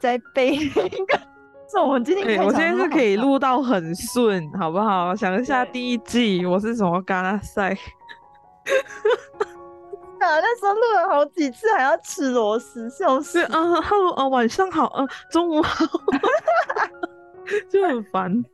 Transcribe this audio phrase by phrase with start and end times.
[0.00, 0.82] 在背一个，
[1.70, 2.42] 是我们今天。
[2.44, 5.14] 我今天是可以录到很顺，好不好？
[5.14, 7.70] 想一下第一季我是什么嘎拉赛，
[10.20, 13.42] 啊，那时候录了好几次，还要吃螺丝，笑死。
[13.44, 15.84] 啊，Hello，呃，晚上好，啊，中午好，
[17.70, 18.44] 就很烦，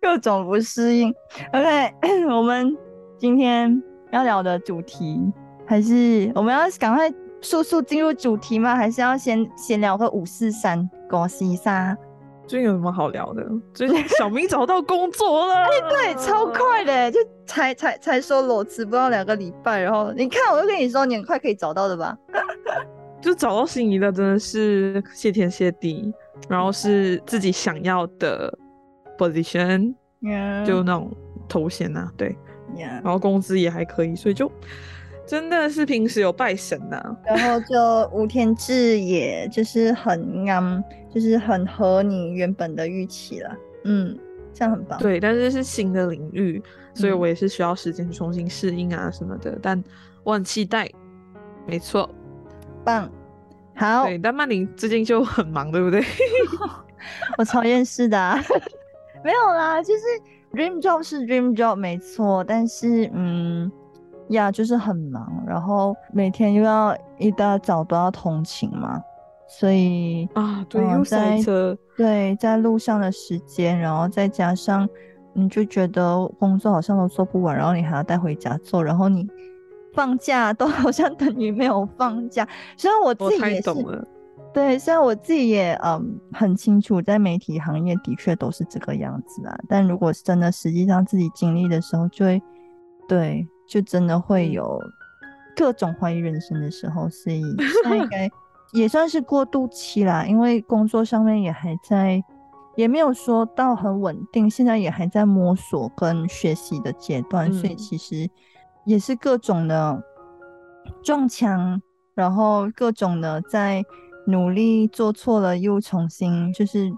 [0.00, 1.14] 各种不适应。
[1.52, 1.94] OK，
[2.30, 2.76] 我们
[3.18, 5.20] 今天要聊的主题，
[5.66, 7.12] 还是我们要赶快。
[7.40, 8.74] 速速进入主题吗？
[8.74, 11.96] 还是要先先聊个五四三恭喜三？
[12.46, 13.46] 最近有什么好聊的？
[13.74, 22.16] 最近小明找到工作了， 哎，对，超快的，就才才才说裸辞不到两个礼拜，然后你看，我就跟你说，你很快可以找到的吧？
[23.20, 26.12] 就找到心仪的，真的是谢天谢地，
[26.48, 28.52] 然后是自己想要的
[29.18, 29.94] position，
[30.66, 31.10] 就那种
[31.48, 32.36] 头衔呐，对，
[32.76, 34.50] 然后工资也还可以，所以就。
[35.28, 40.82] 真的是平时有拜神呐，然后就吴天志，也就是很刚，
[41.14, 43.54] 就是很合你原本的预期了。
[43.84, 44.18] 嗯，
[44.54, 44.98] 这样很棒。
[44.98, 46.62] 对，但是是新的领域，
[46.94, 49.58] 所以我也是需要时间去重新适应啊什么的。
[49.60, 49.84] 但
[50.24, 50.90] 我很期待，
[51.66, 52.08] 没错，
[52.82, 53.10] 棒，
[53.76, 54.06] 好。
[54.06, 56.02] 对，但曼玲最近就很忙，对不对？
[57.36, 58.34] 我超厌世的，
[59.22, 60.00] 没有啦，就是
[60.52, 63.70] dream job 是 dream job 没错，但是嗯。
[64.30, 69.00] 呀，就是很忙，然后每天又要一大早都要通勤嘛，
[69.48, 74.88] 所以啊，对，又塞车，对，在路上的时间，然后再加上
[75.32, 79.26] 你就觉得工作好像都做不完，然后你还要带回家做，然后你
[79.94, 82.46] 放假都 好像等于没有放假。
[82.76, 84.08] 虽然我自己也是，
[84.52, 92.42] 对，虽然我自己也嗯很清楚，在媒体行业的确都是这个样子啊，但如果是真的实际上自己经历的时候，就会
[93.08, 93.48] 对。
[93.68, 94.80] 就真的会有
[95.54, 97.42] 各种怀疑人生的时候，所以
[97.82, 98.30] 现在应该
[98.72, 100.24] 也算是过渡期啦。
[100.24, 102.22] 因为工作上面也还在，
[102.76, 108.28] 也没有说到很稳定，现在也还在摸索跟学习的阶段，所以其实
[108.84, 110.02] 也是各种的
[111.02, 111.82] 撞墙，
[112.14, 113.84] 然后各种的在
[114.26, 116.90] 努力，做错了又重新，就是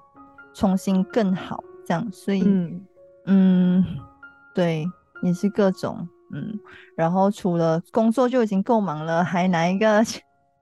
[0.53, 2.07] 重新更好这样。
[2.13, 2.45] 所以，
[3.27, 3.85] 嗯，
[4.55, 4.87] 对，
[5.23, 6.09] 也是各种。
[6.33, 6.59] 嗯，
[6.97, 10.05] 然后除了工作就已经够忙了，还拿一个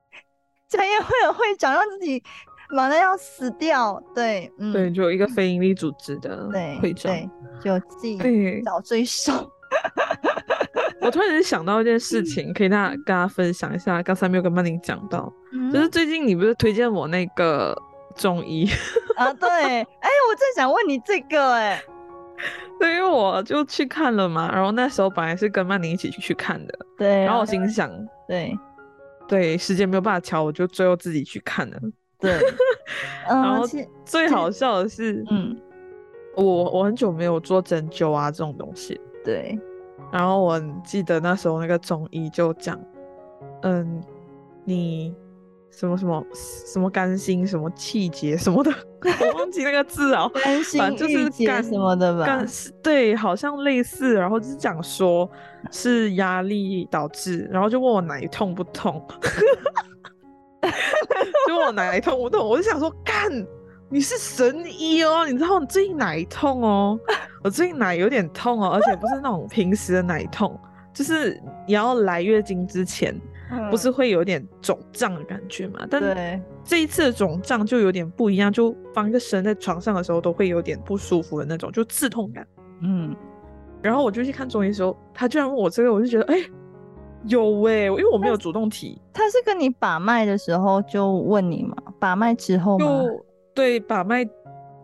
[0.69, 2.23] 专业会的会长，让自己
[2.71, 4.03] 忙的要死掉。
[4.15, 6.49] 对，嗯，对，就一个非营利组织的
[6.81, 7.29] 会长，对，
[7.63, 8.19] 就自己
[8.65, 9.33] 找罪受。
[11.01, 14.03] 我突然间想到一件事情，可以大家跟大家分享一下。
[14.03, 15.33] 刚才没有跟曼玲讲到，
[15.73, 17.77] 就是最近你不是推荐我那个
[18.17, 18.69] 中医
[19.17, 19.33] 啊？
[19.35, 19.85] 对，哎，
[20.29, 21.83] 我正想问你这个，哎。
[22.79, 27.91] 对，因为我就去看了嘛，然后那时候本来是跟曼宁一起去去看的，对，然后我心想，
[28.27, 28.57] 对，
[29.27, 31.79] 对，时间没有办法调，我就最后自己去看了，
[32.19, 32.39] 对，
[33.29, 33.65] 然后
[34.05, 35.57] 最好笑的是，嗯，
[36.37, 39.59] 我我很久没有做针灸啊这种东西，对，
[40.13, 42.79] 然后我记得那时候那个中医就讲，
[43.63, 44.03] 嗯，
[44.65, 45.15] 你。
[45.71, 48.71] 什么什么什么甘心什么气节什么的，
[49.21, 52.27] 我忘记那个字哦，甘心就是干什么的吧？
[52.27, 52.45] 干
[52.83, 54.15] 对，好像类似。
[54.15, 55.31] 然后就是讲说
[55.71, 59.01] 是压力导致，然后就问我哪里痛不痛，
[61.47, 62.49] 就问我哪里痛不痛。
[62.49, 63.31] 我就想说，干，
[63.89, 66.99] 你是神医哦，你知道你最近哪里痛哦？
[67.45, 70.59] 我最近奶有点痛哦，而且不是那种平时的奶痛，
[70.93, 73.15] 就是你要来月经之前。
[73.71, 75.87] 不是会有点肿胀的感觉嘛？
[75.91, 82.47] 但这一次的肿胀就有点不一样，就翻个身在床上的时候都会有点不舒服的那种，就刺痛感。
[82.83, 83.15] 嗯，
[83.83, 86.37] 然后我就去看中医的时候，他居然问我这个，我就觉得哎，
[87.25, 89.01] 有哎，因为我没有主动提。
[89.13, 91.77] 他是跟你把脉的时候就问你嘛？
[91.99, 92.87] 把脉之后吗？
[93.55, 94.25] 对，把脉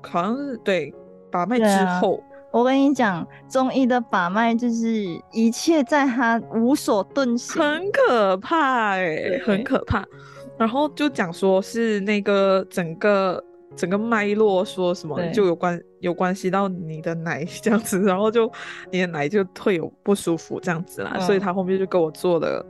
[0.02, 0.92] 好像是对
[1.30, 2.22] 把脉之后。
[2.54, 10.04] 我跟你讲，中医的把脉就是一切在他无所遁形，很可怕哎，很可怕。
[10.56, 13.42] 然后就讲说是那个整个
[13.74, 18.48] 整个脉络说什么就有关有关系到你的奶这样子，然后就
[18.92, 21.18] 你的奶就会有不舒服这样子啦。
[21.18, 22.64] 所以他后面就给我做了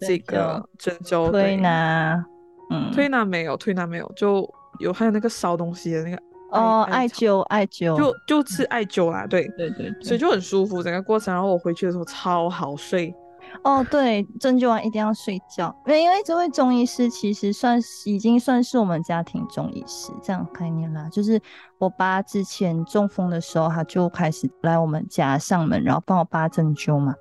[0.00, 2.26] 这个针灸推拿，
[2.72, 6.20] 嗯，推拿没有，推拿没有，就有还有那个烧东西的那个
[6.56, 11.32] 哦，艾艾灸，艾灸，就就吃艾灸啦，对，对对对，所以就很舒服整个过程。
[11.32, 13.14] 然后我回去的时候超好睡，
[13.62, 15.74] 哦，对，针灸完一定要睡觉。
[15.86, 21.08] 那因为这位中医师其实算是已经算是我们家庭中医师这样概念啦。
[21.10, 21.40] 就是
[21.78, 27.14] 我爸之前中风的时候，他就开始来我们家上门，然后帮我爸针灸嘛。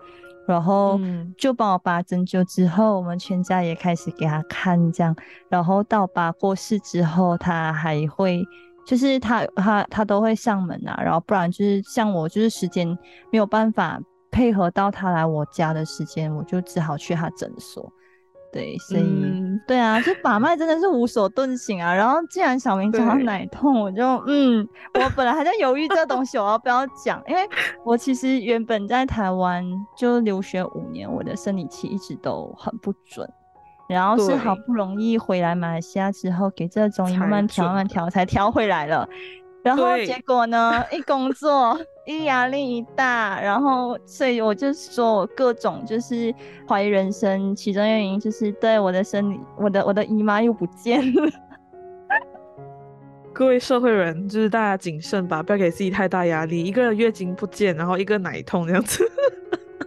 [0.48, 5.16] 然后嗯就帮我爸针灸之后，我们全家也开始给他看这样。
[5.50, 8.46] 然后到我爸过世之后，他还会。
[8.86, 12.88] 就是他他他都会上门啊，然后不然就是像我，就是时间
[13.32, 14.00] 没有办法
[14.32, 17.92] 配合到他来我家的时间，我就只好去他诊所。
[18.54, 21.94] 对，所以、嗯对啊，就把脉真的是无所遁形啊。
[21.94, 27.42] 然后既然小明讲到奶痛，我就嗯，我本来还在犹豫这个东西我要不要讲，因为
[27.84, 29.62] 我其实原本在台湾
[29.98, 33.30] 就留学五年，我的生理期一直都很不准。
[33.88, 39.08] 然后是好不容易回来马来西亚之后，给这个中医慢慢调、准慢慢调，才调回来了。
[39.64, 46.34] 然后对结果呢， 一工作一压力一大，然后所以我就说我各种就是
[46.68, 51.32] 怀疑人生，其中一个原因就是对我的生理，我的我的姨妈又不见了。
[53.34, 56.64] 各位社会人，就是大家谨慎吧，不要给自己太大压力。
[56.64, 59.04] 一个月经不见，然后一个奶痛这样子。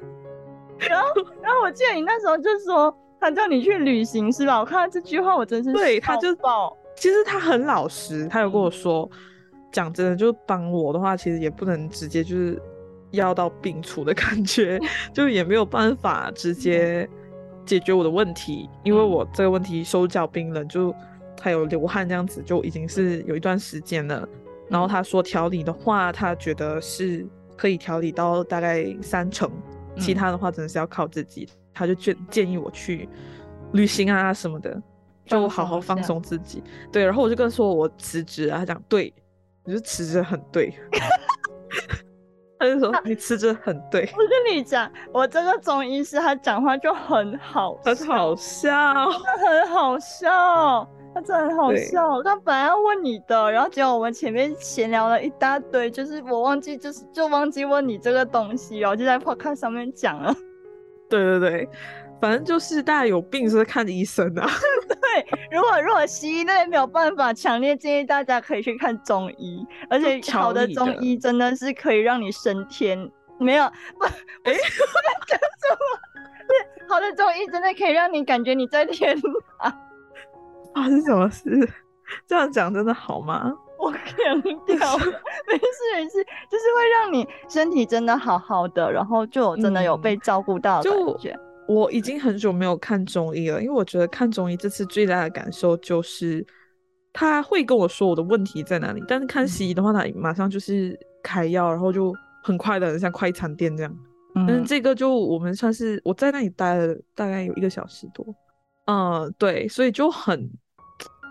[0.78, 1.08] 然后
[1.40, 4.60] 然后我记得你那时候就说他叫你去旅行是吧？
[4.60, 9.08] 我看到这句话我真是对他就爆其实他很老实，他有跟我说，
[9.70, 12.60] 讲真的，就帮我的话，其实也不能直接就是
[13.12, 14.80] 要到病除的 感觉，
[15.12, 17.08] 就也没有办法直接
[17.64, 20.94] 解决我的问题，因为我这个问题手脚冰冷，就
[21.40, 24.28] 还有流汗这样子，就已经是有一段时间了。
[24.68, 27.24] 然后他说调理的话，他觉得是
[27.56, 29.50] 可以调理到大概三成，
[29.98, 31.48] 其嗯他的话真的是要靠自己。
[31.78, 33.08] 他就建建议我去
[33.72, 34.82] 旅行啊什么的，
[35.24, 36.62] 就好好放松自己。
[36.90, 39.14] 对，然后我就跟他说我辞职啊，他讲对，
[39.64, 40.74] 你就辞职很对。
[42.60, 48.70] 他就说你辞职很对，我跟你讲，我这个中医师他讲话就很好很笑好笑。
[48.72, 52.20] 他很好笑， 他真的很好笑。
[52.24, 60.34] 他本来要问你的，然后结果我们前面闲聊了一大堆，就是我忘记，就是就忘记问你这个东西，然后就在 podcast 上面讲了。
[61.08, 61.68] 对对对，
[62.20, 64.48] 反正就是大家有病是看医生啊。
[65.50, 73.10] 如果如果西医那边没有办法，强烈建议大家可以去看中医，而且好的中医真的是可以让你升天。
[73.38, 73.64] 没有，
[73.98, 75.98] 不，不是我在讲什么？
[76.48, 79.72] 是好的中医真的可以让你感觉你在天堂。
[80.74, 81.68] 发生什么事？
[82.26, 83.52] 这样讲真的好吗？
[83.78, 84.98] 我强调，
[85.46, 91.34] 没事没事，就是会让你身体真的好好的，然后就真的有嗯被照顾到感觉。
[91.68, 96.44] 我已经很久没有看中医了，因为我觉得看中医这次最大的感受就是，
[97.12, 103.94] 他会跟我说我的问题在哪里，但是看西医的话，他马上就是开药，然后就很快的像快餐店这样。
[104.34, 108.24] 但是嗯，这个就我们算是我在那里待了大概有一个小时多，
[108.86, 110.48] 嗯，对，所以就很，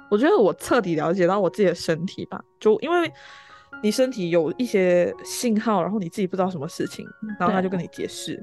[0.09, 3.11] 我觉得我彻底了解到我自己的身体吧，就因为
[3.83, 7.05] 你身体有一些信号，然后你自己不知道什么事情，
[7.39, 8.41] 然后他就跟你解释，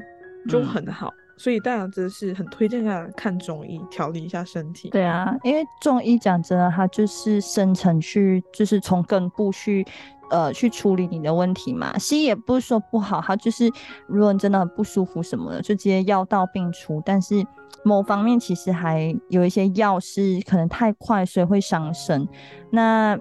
[0.48, 4.90] 就嗯很好，所以大家真的是很推荐大家看中医调理一下身体。
[4.90, 9.84] 对啊，因为中医讲真的，它就是深层去，就是从根部去，
[10.30, 11.98] 呃，去处理你的问题嘛。
[11.98, 13.70] 西医也不是说不好，它就是
[14.06, 17.02] 如果你真的很不舒服什么的，就直接药到病除。
[17.04, 17.44] 但是
[17.84, 22.26] 某方面其实还有一些药是可能太快，所以会伤身。
[22.70, 23.18] 那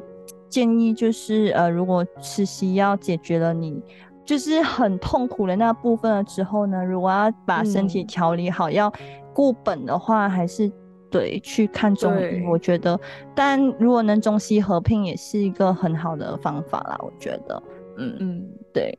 [0.50, 3.82] 建议就是，呃，如果吃西药解决了你
[4.24, 8.94] 就是很痛苦的那部分了之后呢，如果要把身体嗯调理好，要
[9.34, 10.72] 固本的话，还是
[11.14, 12.44] 对去看中医。
[12.48, 13.00] 我觉得，
[13.36, 16.98] 但如果能中西合并，也是一个很好的方法啦。
[17.04, 17.62] 我觉得，
[17.98, 18.98] 嗯，嗯，对。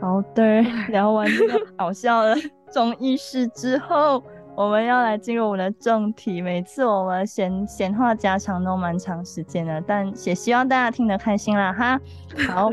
[0.00, 2.34] 好的， 聊完这个搞笑的
[2.72, 4.22] 中医师之后，
[4.56, 6.40] 我们要来进入我们的正题。
[6.40, 12.00] 每次我们闲闲话家常都蛮长时间的，但也希望大家听得开心啦哈。
[12.48, 12.70] 好，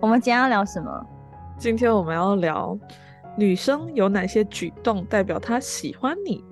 [0.00, 1.06] 我们今天要聊什么？
[1.56, 2.78] 今天我们要聊
[3.36, 6.44] 女生有哪些举动代表她喜欢你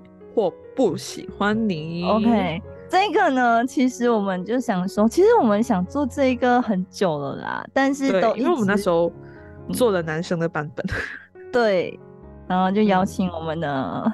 [0.75, 2.03] 不喜欢你。
[2.05, 9.13] OK，这个呢，其实我们就想说，其实我们想做这个很久了啦，但是对都，因为我们那时候候
[9.73, 10.85] 做了男生的版本。
[11.51, 11.99] 对，
[12.47, 14.13] 然后就邀嗯请我们的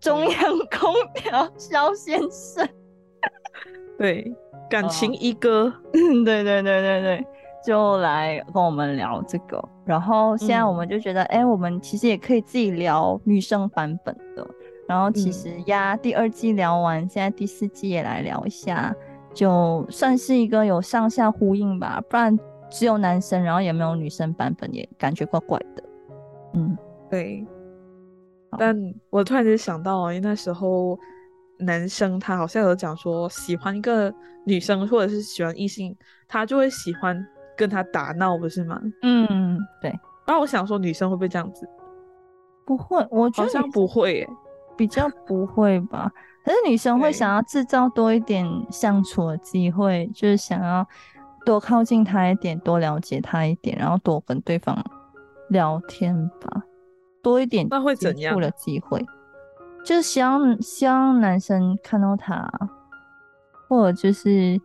[0.00, 2.68] 中央空调肖先生，
[3.98, 4.34] 对，
[4.68, 7.26] 感哦情一哥，对对对对对，
[7.64, 9.62] 就来跟我们聊这个。
[9.84, 14.46] 然后现在我嗯们就觉得，哎、我们其实也可以自己聊女生版本的。
[14.88, 18.94] 然后其嗯实呀，第二季聊完，现在第四季也来聊一下
[19.32, 22.38] 就算是一个有上下呼应吧，不然
[22.70, 25.82] 只有男生，然后也没有女生版本，也感觉怪怪的。
[26.54, 26.76] 嗯，
[27.08, 27.46] 对。
[28.58, 28.76] 但
[29.08, 30.98] 我突然间想到啊，因为那时候
[31.58, 34.12] 男生他好像有讲说，喜欢一个
[34.44, 35.96] 女生或者是喜欢异性，
[36.28, 38.78] 他就会喜欢跟他打闹，不是吗？
[39.02, 39.90] 嗯，对，
[40.26, 41.66] 然后我想说，女生会不会这样子？
[42.66, 44.28] 不会，我觉好像得不会耶。
[44.76, 46.10] 比较不会吧。
[46.44, 50.84] 可是女生会想要制造多一点相处的机会，就是想要
[51.44, 54.76] 多靠近他一点，多了解他一点，然后多跟对方
[55.50, 56.62] 聊天吧，
[57.22, 59.04] 多一点那会接怎样的机会，
[59.84, 62.50] 就是希望希望男生看到他，
[63.68, 64.60] 或者就是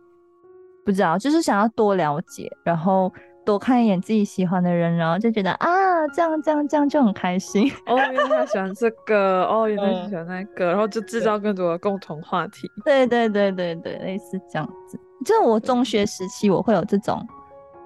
[0.84, 3.12] 不知道，就是想要多了解，然后
[3.46, 5.68] 多看一眼自己喜欢的人，然后就觉得啊，
[6.10, 7.70] 这样这样这样就很开心。
[7.86, 12.70] 哦，原来他喜欢这个，哦，原来是喜欢那个，然后就制造更多的共同话题。
[12.84, 14.98] 对对对对对，类似这样子。
[15.24, 17.26] 就我中学时期，我会有这种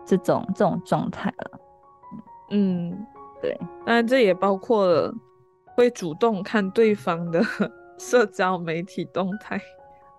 [0.04, 1.58] 这种这种状态了。
[2.50, 3.06] 嗯，
[3.40, 5.14] 对，当然这也包括了
[5.74, 7.42] 会主动看对方的
[7.98, 9.60] 社交媒体动态，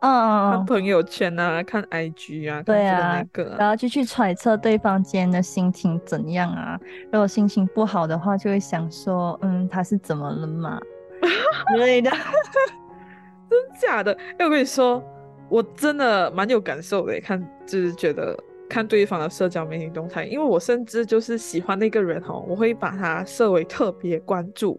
[0.05, 6.77] 嗯看朋友圈啊，看 IG 啊，对啊那个啊然后就去揣测对方今天的心情怎样啊。
[7.12, 10.77] 如果心情不好的话，就会想说，嗯，他是怎么了嘛
[11.74, 12.12] 之类的。
[13.50, 14.12] 真假的？
[14.38, 15.01] 哎、我跟你说，
[15.48, 18.38] 我真的蛮有感受的，看就是觉得
[18.69, 24.77] 看对方的社交媒体动态，因为我甚至就是喜欢那个人哦，我会把他设为特别关注。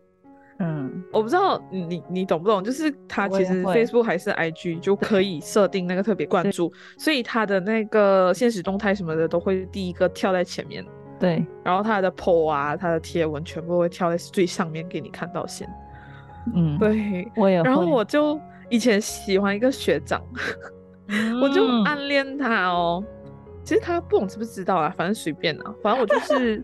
[0.59, 2.63] 嗯，我不知道你你你懂不懂？
[2.63, 10.85] 就是他其实 Facebook 还是 IG 就可以设定那个特别关注，所以他的那个现实动态什么的都会第一个跳在前面，
[11.19, 15.69] 对，然后他的 PO 啊、他的贴文全部会跳在最上面给你看到先。
[16.55, 17.63] 嗯，，对，我也。
[17.63, 20.23] 然后我就以前喜欢一个学长，
[21.43, 23.03] 我就嗯暗恋他哦。
[23.65, 26.63] 其实他不懂知不知道啊，反正随便啊，反正我就是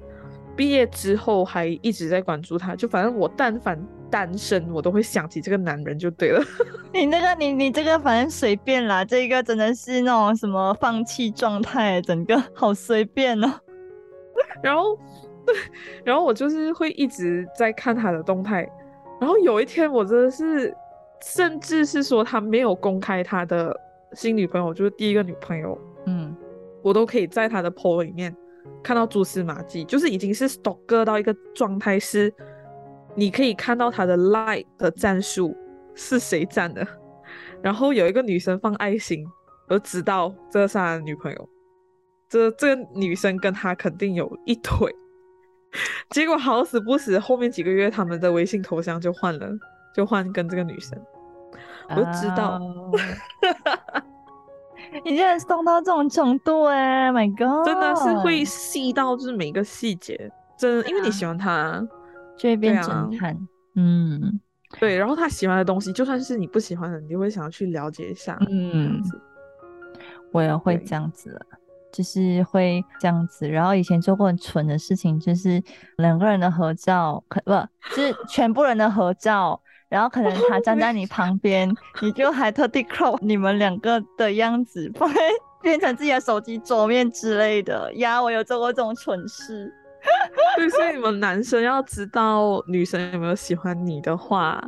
[0.61, 6.45] 毕业之后还一直在关注他，就反正我但凡单身，我都会想起这个男人就对了。
[6.93, 13.51] 你那个你你这个反正随便啦，这个真的是那种什么放弃状态，整个好随便哦。
[14.63, 14.95] 然后，
[15.47, 15.55] 对，
[16.05, 18.71] 然后我就是会一直在看他的动态。
[19.19, 20.77] 然后有一天，我真的是，
[21.23, 23.75] 甚至是说他没有公开他的
[24.13, 26.37] 新女朋友，就是第一个女朋友，嗯，
[26.83, 28.37] 我都可以在他的 PO 里面
[28.83, 32.33] 看到蛛丝马迹，就是已经是 stalker 到一个状态，是
[33.15, 35.57] 你可以看到他的 like 的战术
[35.95, 36.87] 是谁占的，
[37.63, 39.27] 然后有一个女生放爱心，
[39.69, 41.49] 我就知道这是他的女朋友，
[42.29, 44.95] 这这个女生跟他肯定有一腿。
[46.11, 49.49] 结果好死不死，后面几个月他们的微信头像就换了，
[49.95, 50.99] 就换跟这个女生，
[51.91, 52.61] 我就知道。
[53.93, 54.05] 啊
[55.05, 61.87] 你竟然送到这种程度哎、m y God，真的是会细到就是每一个细节，真的，因为你啊喜欢他，
[62.37, 63.37] 就会变侦探。
[63.77, 64.41] 嗯
[64.79, 69.01] 对，然后他喜欢的东西，就算是你不喜欢的，你就会想要去了解一下，嗯，
[70.33, 71.41] 我也会对这样子，
[71.93, 73.49] 就是会这样子。
[73.49, 75.63] 然后以前做过很蠢的事情，就是
[75.97, 77.51] 两个人的合照，可不
[77.97, 79.61] 就是全部人的合照。
[79.91, 81.69] 然后可能他站在你旁边，
[82.01, 85.21] 你就还特地 crop 你们两个的样子，放在
[85.61, 87.93] 变成自己的手机桌面之类的。
[87.95, 89.71] 呀，我有做过这种蠢事。
[90.57, 94.59] 对，所以你们男生要知道女生有没有喜欢你的话，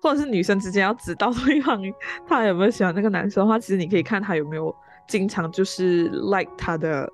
[0.00, 1.82] 或者是女生之间要知道 对方
[2.26, 4.74] 他有没有喜欢那个男生的话，其实你可以看他有没有
[5.08, 7.06] 经常就是 like 他的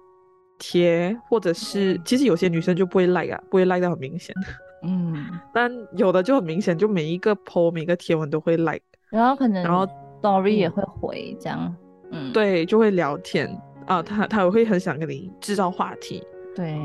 [0.59, 4.37] 贴，或者是其实有些女生就不会 like 啊，不会 like 到很明显。
[4.83, 9.87] 嗯，但有的就很明显，就每一个 po 每个贴文都会 like，然后可能然后
[10.21, 11.77] story 也嗯会回这样。
[12.11, 13.49] 嗯，对，就会聊天
[13.87, 16.23] 啊，他他也会很想跟你制造话题，
[16.55, 16.79] 对。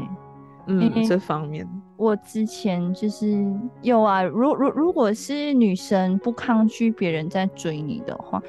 [0.70, 3.42] 嗯，这方面，我之前就是
[3.84, 8.44] 有啊，如如如果是女生不抗拒别人在追你的话，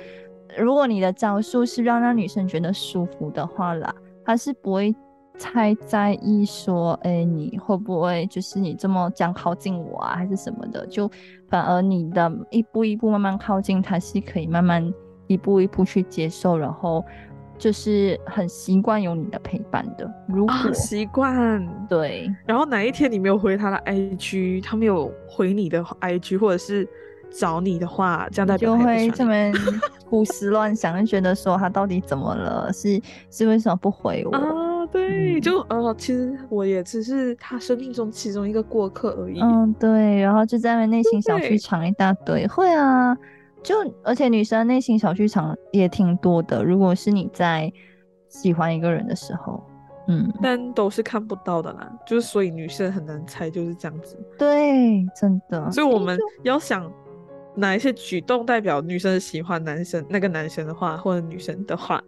[0.58, 4.92] 如果你的招数是让那女生觉得舒服的话啦，她是不会
[5.38, 11.10] 太在意说，哎，你会不会就是你这么讲靠近我啊，还是什么的，就
[11.48, 14.92] 反而你的一步一步慢慢靠近，他是可以慢慢
[15.26, 17.04] 一步一步去接受，然后
[17.56, 20.08] 就是很习惯有你的陪伴的。
[20.28, 21.66] 如果、啊，习惯。
[21.88, 26.86] 对，然后哪一天你没有回他的 IG，他没有回你的 IG，或者是
[27.30, 32.72] 找你的话，这样代表就他也不喜会这么 胡思乱想，就觉得说他到底怎么了？
[32.72, 34.30] 是是为什么不回我？
[34.36, 34.42] 啊，
[34.90, 39.40] 对，嗯就呃，其实我也只是他生命中其中一个过客而已。
[39.40, 42.46] 嗯，对，然后就在那边内心小剧对场一大堆。
[42.46, 43.16] 会啊，
[43.62, 46.64] 就而且女生内心小剧场也挺多的。
[46.64, 47.70] 如果是你在
[48.28, 49.62] 喜欢一个人的时候，
[50.08, 54.16] 嗯，但都是看不到的啦，就是所以女生很难猜，就是这样子。
[54.38, 55.70] 对，真的。
[55.70, 56.90] 所以我们要想
[57.54, 62.02] 哪一些举动代表女生喜欢男生那个男生的话，或者女生的话，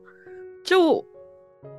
[0.65, 1.05] 就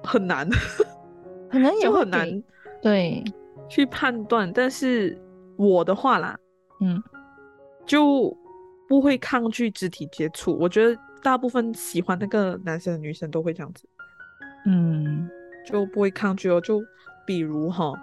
[0.03, 0.49] 很难，
[1.49, 2.43] 可能也就很难
[2.81, 3.23] 对
[3.69, 4.51] 去判断。
[4.51, 5.17] 但是
[5.57, 6.37] 我的话啦，
[6.79, 7.01] 嗯，
[7.85, 8.35] 就
[8.87, 10.57] 不会抗拒肢体接触。
[10.57, 13.87] 我觉得大部分喜欢那个男生的女生都会这样子，
[14.65, 15.29] 嗯。
[15.63, 16.59] 就不会抗拒哦。
[16.59, 16.81] 就
[17.23, 17.93] 比如哈，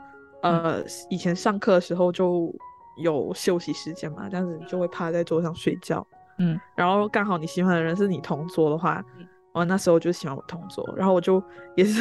[0.42, 0.80] 呃，
[1.10, 2.54] 以前上课的时候就
[3.02, 6.06] 有休息时间嘛，这样子你就会趴在桌上睡觉。
[6.38, 9.04] 嗯，然后刚好你喜欢的人是你同桌的话，
[9.52, 11.42] 我那时候就喜欢我同桌，然后我就
[11.76, 12.00] 也是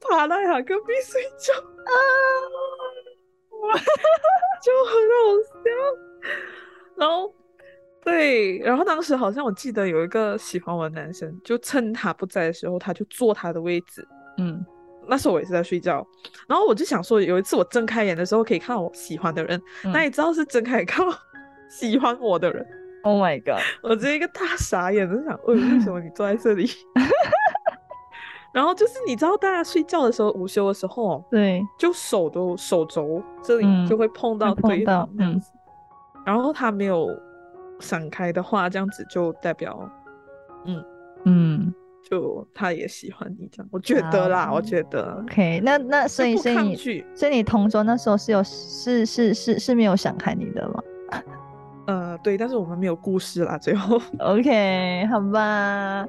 [0.00, 1.92] 趴在他隔壁睡觉啊，
[4.62, 5.20] 就很好
[5.64, 5.70] 笑。
[6.96, 7.34] 然后
[8.02, 14.06] 对，然后当时好像我记得有一个喜欢我的男生，就趁他不在的时候，他就坐他的位置。
[14.38, 14.64] 嗯，
[15.06, 16.06] 那时候我也是在睡觉，
[16.48, 19.60] 然后我就想说，有一次我睁开眼的时候可以看到我喜欢的人，
[19.92, 21.14] 那你知道是睁开眼看到
[21.68, 22.66] 喜欢我的人。
[23.08, 23.62] Oh my god！
[23.82, 26.68] 我这一个大傻眼，就想，哎，为什么你坐在这里？
[28.52, 35.50] 然后就是你知道，大家睡觉的时候，午休的时候，对，就手都手肘这里嗯就会碰到对到这样子，
[36.26, 37.08] 然后他没有
[37.80, 39.90] 闪开的话，这样子就代表
[40.66, 40.84] 嗯
[41.24, 41.74] 嗯。
[42.08, 50.82] 就他也喜欢你这样，我觉得啦，啊我觉得，OK，那那所以所以所以你同桌那时候是有是是是是没有闪开你的吗
[51.88, 56.06] 呃，对，但是我们没有故事啦，最后，？OK，好吧，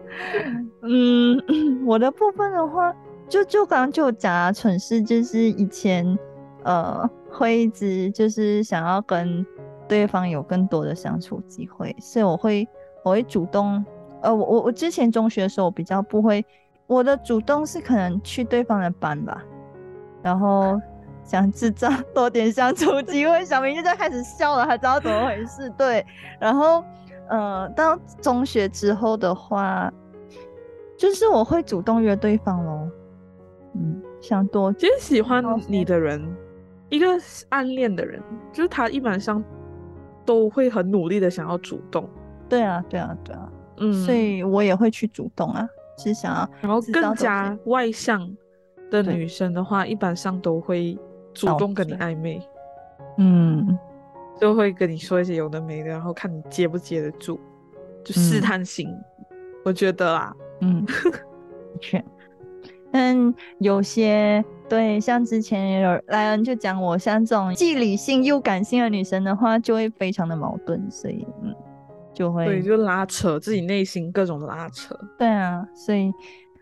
[0.82, 1.42] 嗯，
[1.88, 2.94] 我的部分的话，
[3.30, 6.20] 就就刚刚就讲啊，蠢事就是以前
[6.66, 9.46] 呃会一直就是想要跟
[9.88, 12.68] 对方有更多的相处机会，所以我会
[13.06, 13.82] 我会主动，
[14.22, 16.46] 呃，我我我之前中学的时候我比较不会，
[16.88, 19.42] 我的主动是可能去对方的班吧，
[20.22, 20.78] 然后
[21.30, 26.04] 想制造多点相处机会，小明就在开始笑了，他知道怎么回事， 对，
[26.40, 26.84] 然后
[27.30, 29.94] 呃，到中学之后的话，
[30.98, 32.90] 就是我会主动约对方喽，
[33.76, 36.20] 嗯，想多其实喜欢你的人，
[36.90, 37.06] 一个
[37.50, 38.20] 暗恋的人，
[38.52, 39.44] 就是他一般上
[40.26, 42.10] 都会很努力的想要主动，
[42.50, 48.28] 对啊，对啊，对啊，嗯，所以我也会去主动啊，是想要然后更加外向
[48.90, 50.98] 的女生的话，一般上都会
[51.34, 52.42] 主动跟你暧昧，
[53.18, 53.78] 嗯。
[54.40, 57.38] 就会跟你说一些有的没的，然后看你接不接得住，
[58.06, 58.90] 就试嗯探性。
[59.66, 60.94] 我觉得啦，嗯，的
[61.82, 62.02] 确，
[62.90, 71.54] 但有些对，像之前也有莱恩就讲我像这种既理性又感性的女生的话，就会非常的矛盾，所以嗯，
[72.14, 74.98] 就会对，就拉扯自己内心各种拉扯。
[75.18, 76.14] 对啊，所以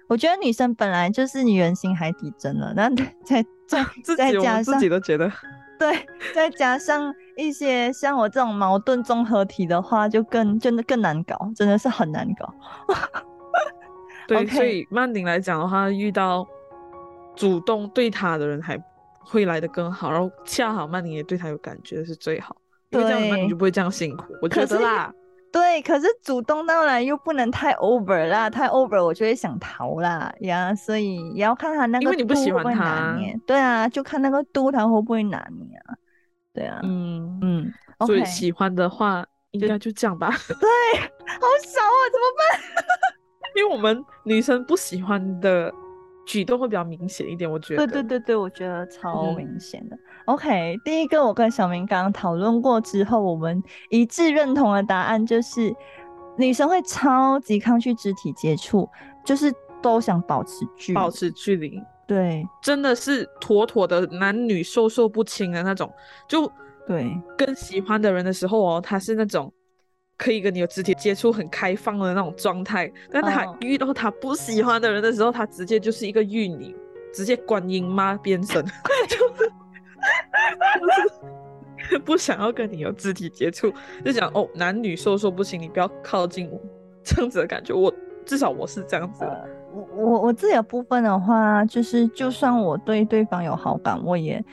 [0.07, 2.89] 我觉得女生本来就是女人心海底针了，那
[3.23, 5.31] 再再 自再加上自己都觉得，
[5.77, 12.53] 对，再加上一些像我这种矛盾综合体的话，就更真的更难搞，真的是很难搞。
[14.27, 16.47] 对 所以曼宁来讲的话，遇到
[17.35, 18.77] 主动对他的人还
[19.19, 22.55] 会来得更好，然后恰好曼宁也对他有感觉是最好，
[22.89, 24.33] 因为这样曼宁就不会这样辛苦。
[24.41, 25.13] 我觉得啦，
[25.59, 33.39] 对，可是主动到来又不能太 over 啦，太 over 我就会想逃啦呀，所以也要看他那个因为你不喜度会会欢他拿捏。
[33.47, 35.95] 对啊，就看那个度他会不会拿捏啊。
[36.53, 37.73] 对啊，嗯，嗯
[38.05, 40.29] 所以喜欢的话应该就这样吧。
[40.29, 42.61] 对好少啊，怎么办？
[43.57, 45.73] 因为我们女生不喜欢的
[46.27, 47.87] 举动会比较明显一点，我觉得。
[47.87, 49.97] 对对对对，我觉得超嗯明显的。
[50.25, 55.73] OK，第一个我跟小明刚刚讨论过之后，我们一致认同的答案就是，
[56.37, 58.87] 女生会超级抗拒肢体接触，
[59.25, 60.93] 就是都想保持距。
[60.93, 65.89] 保持距离，对真的是妥妥的男女授受不亲的那种。
[66.27, 66.51] 就
[66.85, 69.51] 对跟喜欢的人的时候哦，他是那种
[70.17, 76.75] 可以跟你有肢体接触、很开放的那种状态，但他嗯遇到他不喜欢的人的时候，他直接就是一个玉女，
[77.13, 78.65] 直接观音妈变身，
[79.07, 79.51] 就 是
[80.97, 83.71] 就是不想要跟你有肢体接触，
[84.03, 86.59] 就讲哦，男女授受不亲，你不要靠近我，
[87.03, 87.73] 这样子的感觉。
[87.73, 87.93] 我
[88.25, 89.23] 至少我是这样子
[89.71, 94.43] 我我我自己的部分的话，就是就算我对对方有好感，我也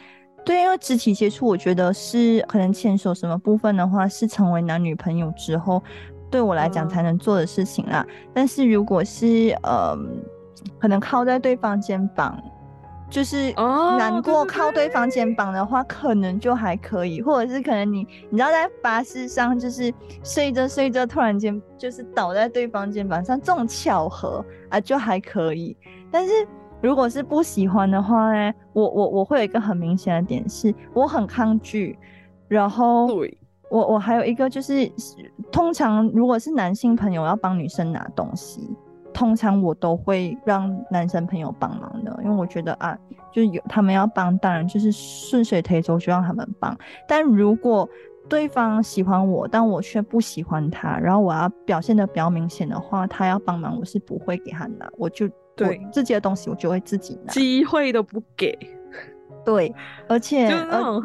[0.44, 5.82] 对，因为肢体接触，我觉得是可能牵手什么部分的话，是成为男女朋友之后，
[6.30, 8.06] 对我来讲嗯才能做的事情啦。
[8.32, 9.96] 但是如果是呃，
[10.78, 12.38] 可能靠在对方肩膀，
[13.08, 25.76] 就是哦难过靠对方肩膀的话，可能就还可以，或者是可能你你知道在巴士上就是睡着睡着，突然间就是倒在对方肩膀上，这种巧合啊就还可以。
[26.10, 26.46] 但是
[26.84, 31.98] 如果是不喜欢的话呢，我我我会有一个很明显的点是，我很抗拒，
[32.46, 33.38] 然后对，
[33.70, 34.92] 我我还有一个就是，
[35.50, 38.76] 通常如果是男性朋友要帮女生拿东西，
[39.14, 42.94] 通常我都会让男生朋友帮忙的，因为我觉得啊，
[43.32, 46.76] 就是有他们要帮，当然就是顺水推舟就让他们帮。
[47.08, 47.88] 但如果
[48.28, 57.32] 对方喜欢我，但我却不喜欢他，然后我要表现的比较明显的话，他要帮忙，我是不会给他拿，我就对我自己的东西我就会自己拿。
[57.32, 58.58] 机会都不给，
[59.44, 59.74] 对，
[60.08, 61.02] 而且就那呃种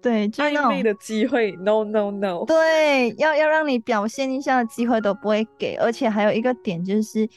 [0.00, 7.28] 对，暧昧的机会，no no no，对，要要让你表现一下的机会都不会给，而且还有一个点就是，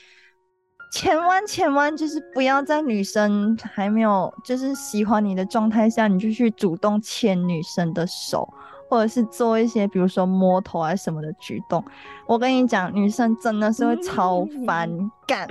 [0.94, 8.48] 千万千万就是不要在女生还没有就是喜欢你的状态下，你就去主动牵女生的手，
[8.88, 11.84] 或者是做一些比如说摸头啊什么的举动。
[12.28, 15.48] 我跟你讲，女生真的是会超嗯反感。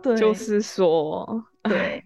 [0.02, 2.02] 对，就是说，对，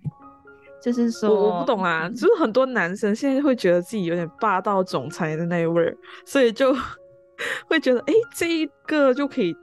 [0.83, 6.74] 就是说，我我不懂啦，嗯就是很多男生现在会觉得自己有点霸道总裁的那一味儿，所以就
[7.68, 9.54] 会觉得，哎、这一个就可以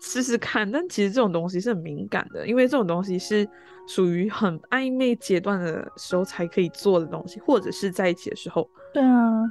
[0.00, 0.70] 试试看。
[0.70, 3.48] 但其实这种东西是很敏感的，因为这种东西是
[3.86, 8.68] 属于很暧昧阶段的时候才可以做的东西，或者是在一起的时候。
[8.92, 9.42] 对啊，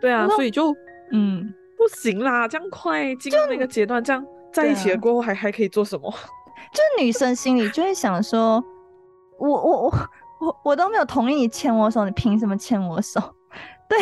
[0.00, 0.74] 对啊，所以就
[1.12, 1.52] 嗯。
[1.78, 6.12] 不行啦，这样快进入那个阶段，这样在一起了过后还还可以做什么？
[6.72, 8.62] 就女生心里就会想说，
[9.38, 9.92] 我我我
[10.40, 13.20] 我我都没有同意你牵我手，你凭什么牵我手？
[13.88, 13.98] 对，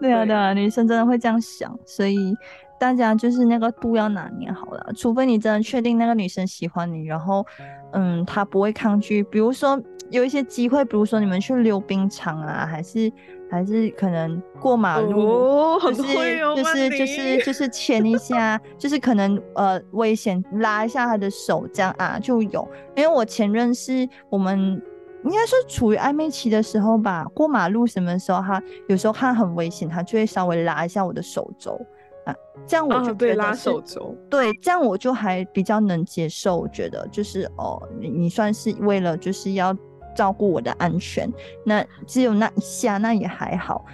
[0.00, 2.34] 对啊对对啊，女生真的会这样想，所以
[2.78, 7.44] 大家就是那个度要拿捏好了，除非你真的确定那个女生喜欢你，然后
[7.92, 9.80] 嗯，她不会抗拒，比如说
[10.10, 13.12] 有一些机会，比如说你们去溜冰场啊，还是
[13.50, 15.20] 还是可能过马路。
[15.26, 16.14] 哦，很就是
[16.56, 22.68] 就是就是就是牵一下，就是可能呃危险拉一下他的手这样啊就有。
[22.96, 24.80] 因为我前任是我们
[25.24, 31.80] 应该是处于暧昧期的时候吧，过马路什么时候他有时候看很危险，他就会稍微拉一下我的手肘
[32.24, 32.34] 啊，
[32.66, 34.14] 这样我啊，就觉得是手肘。
[34.30, 36.56] 对，这样我就还比较能接受。
[36.56, 39.76] 我觉得就是哦，你你算是为了就是要
[40.18, 41.32] 照顾我的安全，
[41.64, 43.84] 那只有那一下，那也还好。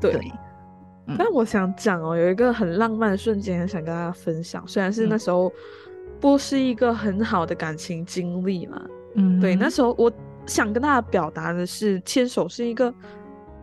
[0.00, 0.32] 对
[1.18, 4.62] 但我想讲哦，有一个很浪漫的瞬间，很想跟大家分享。
[4.64, 5.52] 虽然是那嗯时候
[6.20, 8.80] 不是一个很好的感情经历嘛，
[9.16, 10.08] 嗯，对，那时候我
[10.46, 12.94] 想跟大家表达的是，牵手是一个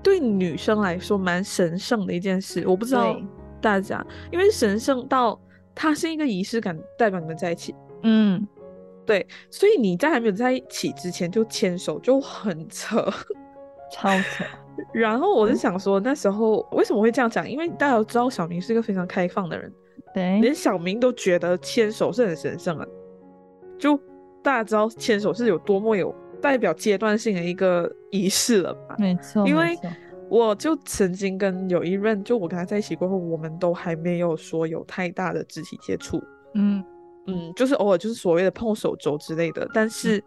[0.02, 2.68] 对女生来说蛮神圣的一件事。
[2.68, 3.16] 我不知道
[3.62, 5.40] 大家，因为神圣到
[5.74, 7.74] 它是一个仪式感，代表你们在一起。
[8.02, 8.46] 嗯。
[9.06, 13.06] 对，所以你在还没有在一起之前就牵手就很扯。
[13.96, 14.44] 超扯，
[14.92, 17.48] 然后我就嗯想说，那时候为什么会这样讲？
[17.48, 19.72] 因为大家都知道小明是一个非常开放的人，
[20.16, 22.88] 对，连小明都觉得牵手是很神圣的。
[23.78, 23.96] 就
[24.42, 26.12] 大家知道牵手是有多么有
[26.42, 28.96] 代表阶段性的一个仪式了吧？
[28.98, 29.78] 没错，因为
[30.28, 36.20] 我就曾经跟有一任，就我跟他在一起过后，我们都还没有说有太大的肢体接触，
[36.56, 36.84] 嗯
[37.28, 39.68] 嗯，就是偶尔就是所谓的碰手肘之类的。
[39.74, 40.24] 但是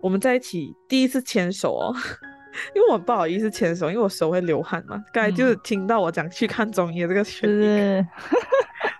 [0.00, 1.94] 我们在一起第一次牵手哦，
[2.74, 5.02] 因为我不好意思牵手，因为我手会流汗嘛。
[5.12, 8.06] 刚才就是嗯听到我讲去看中医的这个就选题，是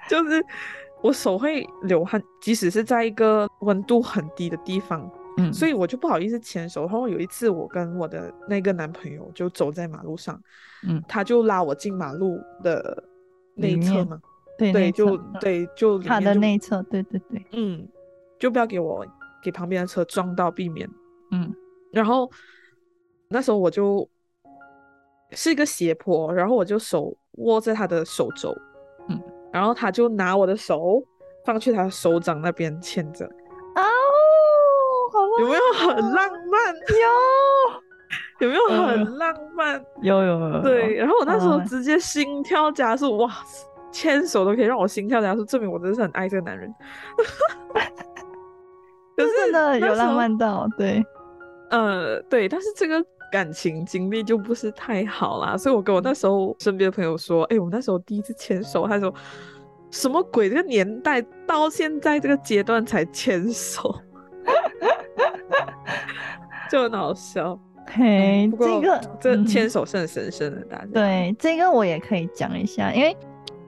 [0.11, 0.45] 就是
[1.03, 6.83] 我手会流汗，即使是在一个温度很低的地方，嗯，所以我就不好意思牵手。
[6.83, 10.41] 然后有一次，我跟我的那个男朋友就走在马路上，
[10.87, 13.05] 嗯他就拉我进马路的
[13.55, 14.21] 内里面侧嘛，
[14.59, 17.89] 对对，就对，就里他的内侧，对对对，嗯，
[18.39, 19.07] 就不要给我
[19.43, 20.89] 给旁边的车撞到，避免。
[21.31, 21.55] 嗯。
[21.93, 22.31] 然后
[23.29, 24.07] 那时候我就
[25.31, 28.55] 是一个斜坡，然后我就手握在他的手肘，
[29.09, 29.19] 嗯，
[29.53, 31.03] 然后他就拿我的手
[31.47, 33.83] 放去他的手掌那边牵着，哦，
[35.13, 36.75] 好浪有没有很浪漫？
[36.75, 37.83] 有。
[38.41, 39.85] 有没有嗯很浪漫？
[40.01, 40.63] 有有有有。
[40.63, 43.29] 对，，然后我那时候直接心跳加速，哇，
[43.91, 46.73] 牵手都可以让我心跳加速，证明我真的是很爱这个男人。
[49.17, 51.05] 可是这真的有浪漫到，对，
[51.71, 59.13] 呃，对，但是这个感情经历就不是太好啦，所以我跟我那时候身边的朋友说，哎、我那时候第一次牵手，他说
[59.91, 60.49] 什么鬼？
[60.49, 63.93] 这个年代到现在这个阶段才牵手，
[66.71, 67.59] 就很好笑。
[67.91, 70.87] 嘿，这个这嗯牵手是很神圣的，大家。
[70.93, 73.17] 对，这个我也可以讲一下，因为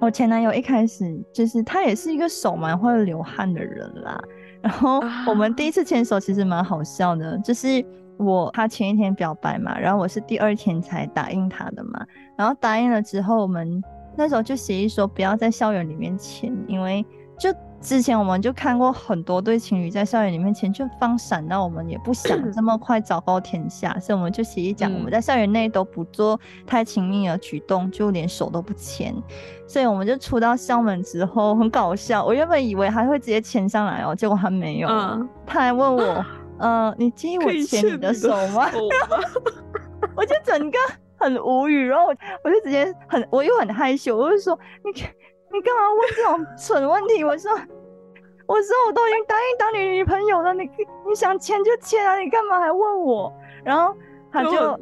[0.01, 4.19] 我前男友一开始就是他也是一个手蛮会流汗的人啦，
[4.63, 7.85] 然后我们第一次牵手其实蛮好笑的，就是
[8.17, 12.05] 我他前一天表白嘛，然后我是第二天才答应他的嘛。
[12.37, 13.83] 然后答应了之后，我们
[14.17, 17.05] 那时候就协议说不要在校园里面牵，因为
[17.39, 17.55] 就。
[17.81, 29.15] 之前我们就看过很多对情侣在校园里面前，就放闪，那我们也不想这么快昭告天下，所以我们就协议讲，我们在校园内都不做太亲密的举动，就连手都不牵。
[29.67, 32.23] 所以我们就出到校门之后，很搞笑。
[32.23, 34.89] 我原本以为他会直接牵上来哦，结果他没有，
[35.47, 36.25] 他还问我，
[36.59, 38.69] 呃，你介意我牵你的手吗？
[40.15, 40.79] 我就整个
[41.17, 42.09] 很无语，然后
[42.45, 45.03] 我就直接很，我又很害羞，我就说你。
[45.53, 47.25] 你干嘛问这种蠢问题？
[47.25, 47.51] 我说，
[48.47, 50.63] 我说我都已经答应当你女朋友了，你
[51.09, 53.33] 你想签就签啊，你干嘛还问我？
[53.65, 53.95] 然后
[54.33, 54.79] 他就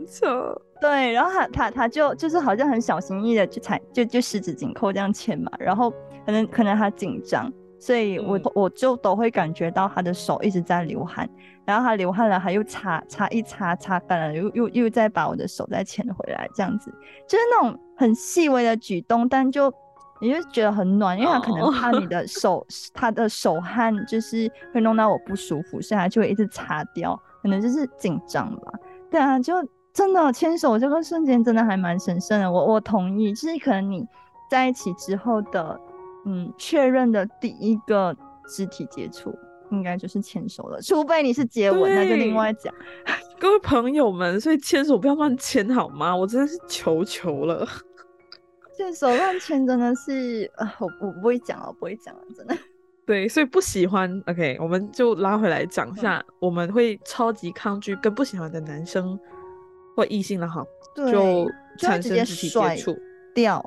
[0.80, 5.50] 对，然后他他他就就是好像很小心翼翼的去踩，就就十指紧扣这样签嘛。
[5.58, 5.90] 然后
[6.26, 11.28] 可能可能他紧张，所以我我就都会感觉到他的手一直在流汗，
[11.64, 16.92] 然后他流汗了，他又擦擦一擦擦干了，又又又再把我的手再牵回来，这样子
[17.26, 19.72] 就是那种很细微的举动，但就。
[20.20, 28.72] 你就觉得很暖，因为他可能怕你的 手，他的手汗就是会弄到我不舒服，所以他就会一直擦掉，可能就是紧张吧。
[29.10, 29.54] 对啊，就
[29.92, 32.50] 真的牵手这个瞬间真的还蛮神圣的。
[32.50, 34.04] 我我同意，就是可能你
[34.50, 35.78] 在一起之后的，
[36.26, 39.34] 嗯，确认的第一个肢体接触
[39.70, 42.72] 应该就是牵手了，除非你是接吻，那就另外讲。
[43.38, 46.14] 各位朋友们，所以牵手不要乱牵好吗？
[46.14, 47.66] 我真的是求求了。
[48.78, 52.56] 这手乱牵真的是啊，我我不会讲了，不会讲了，真的。
[53.04, 59.18] 对，所以不喜欢，OK，我们就拉回来讲一下，我们会超级抗拒跟不喜欢的男生
[59.96, 60.64] 或异性的哈，
[60.94, 62.96] 就产生肢体接触
[63.34, 63.60] 掉，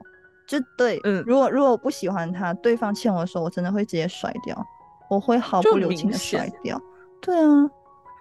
[0.47, 4.65] 就对，嗯，如果如果我不喜欢他，对方牵我的手，我真的会直接甩掉，
[5.09, 6.81] 我会毫不留情的甩掉。
[7.19, 7.69] 对啊，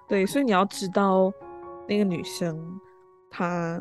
[0.09, 1.33] 对，所以你要知道
[1.87, 2.59] 那个女生
[3.31, 3.81] 她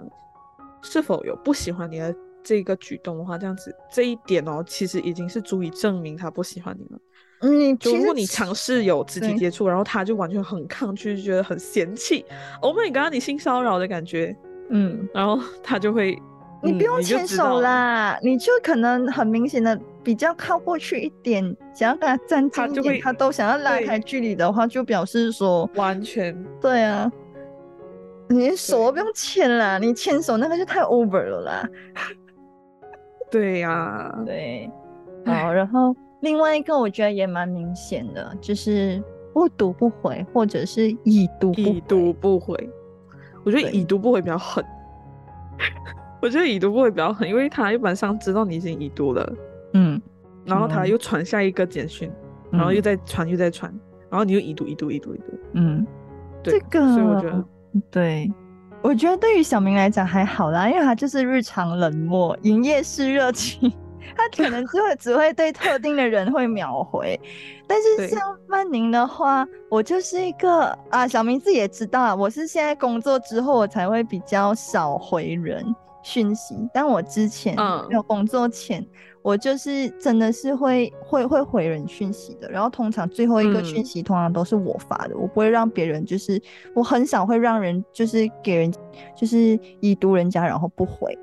[0.83, 2.15] 是否有不喜欢你的。
[2.43, 6.99] 这个举动的话，这样子这一点哦，其实已经是足以证明他不喜欢你了。
[7.41, 12.25] 嗯，如果你尝试有肢体接触，然后他就完全很抗拒，就觉得很嫌弃。
[12.61, 14.35] Oh my god，你性骚扰的感觉。
[14.69, 16.21] 嗯，然后 他就会，
[16.61, 27.09] 你不用牵手啦，你就可能很明显的比较靠过去一点，想要跟他站近一点，他都想要拉开距离的话，就表示说完全对啊，
[28.27, 31.69] 你手都不用牵啦，你牵手那个就太 over 了啦。
[33.31, 34.69] 对呀，对，
[35.25, 39.01] 好，然后另外一个我觉得也蛮明显的，就是
[39.33, 42.69] 不读不回，或者是已读已读不回。
[43.43, 44.63] 我觉得已读不回比较狠，
[46.21, 49.33] 我觉得已读不回比较狠，因为他一般上知道你已经已读了，
[49.73, 49.99] 嗯，
[50.45, 52.11] 然后他又传下一个简讯，
[52.51, 53.73] 然后又在传又在传，
[54.09, 55.87] 然后你又已读已读已读已读，嗯，
[56.43, 57.45] 这个，所以我觉得
[57.89, 58.29] 对。
[58.81, 63.71] 我觉得对于小明来讲还好啦，因为他就是日常冷漠，营业式热情，
[64.15, 67.19] 他可能就会只会对特定的人会秒回。
[67.67, 75.63] 但是像曼宁的话，我就是一个啊，小明自己也知道啊，我是现在工作之后我才会比较少回人
[76.01, 77.55] 讯息，但我之前
[77.89, 78.83] 没有工作前。
[79.21, 86.41] 我就是真的是会会会回人讯息的，然后通常最后一个讯息通常都是我发的，我不会让别人就是
[86.73, 88.73] 我很少会让人就是给人
[89.15, 91.17] 就是已读人家然后不回，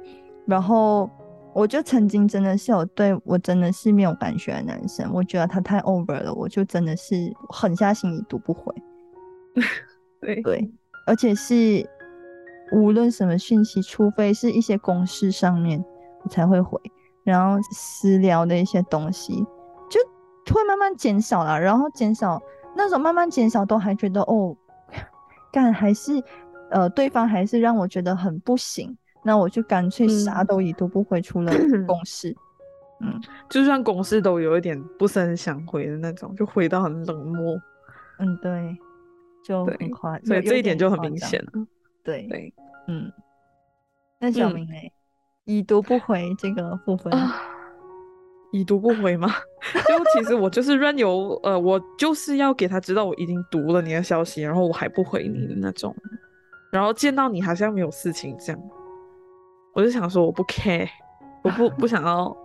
[0.47, 1.09] 然后
[1.55, 8.75] 我就曾经真的是有对我真的是没有感觉的男生，我觉得他太 over 了，我就真的是狠下心已读不回，
[10.21, 10.71] 对对，
[11.07, 11.89] 而且是
[12.73, 15.83] 无论什么讯息，除非是一些公事上面
[16.23, 16.79] 我才会回。
[17.27, 19.45] 然后私聊的一些东西
[20.45, 22.41] 就会慢慢减少了，然后减少
[22.77, 24.57] 那种慢慢减少都还觉得哦，
[25.51, 26.23] 干还是
[26.71, 31.53] 呃对方还是让我觉得很不行，那我就干脆啥都已读不回，除了
[31.85, 32.33] 公事，
[33.01, 37.61] 嗯，就算公事都有一点不是很想回的那种，就回到很冷漠，
[38.21, 38.79] 嗯对，
[39.45, 41.51] 就很夸，所以这一点就很明显了，
[42.05, 42.29] 对。
[42.29, 42.55] 对，
[42.87, 43.13] 嗯，
[44.21, 44.75] 那小明呢？
[45.47, 47.13] 已读不回这个部分，
[48.51, 49.29] 已读不回吗？
[49.89, 55.95] 就其实我就是任由，呃，我就是要给他知道我已经读了你的消息，然后我还不回你的那种，
[56.73, 58.61] 然后见到你好像没有事情这样，
[59.73, 60.89] 我就想说我不 care，
[61.43, 62.37] 我不 不想要，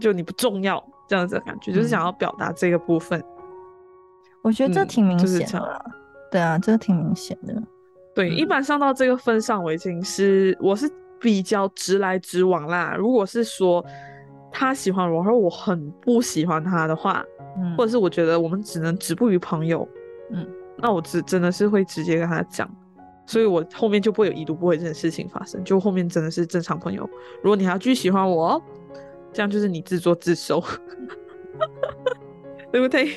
[0.00, 3.22] 就你不重要这样子的感觉，就是想要表达这个部分。
[4.42, 5.84] 我觉得这挺明显的，
[6.30, 7.60] 对啊，这挺明显的。
[8.14, 10.88] 对，一般上到这个份上，我已经是我是。
[11.24, 12.94] 比较直来直往啦。
[12.98, 13.82] 如果是说
[14.52, 17.24] 他喜欢我，而我很不喜欢他的话，
[17.56, 19.88] 嗯，或者是我觉得我们只能止步于朋友，
[20.30, 22.70] 嗯，那我只真的是会直接跟他讲，
[23.24, 27.08] 所以我后面就不会有已读不回这件事情发生，就后面真的是正常朋友。
[27.42, 28.62] 如果你还要继续喜欢我，
[29.32, 30.62] 这样就是你自作自受，
[32.70, 33.08] 对不对？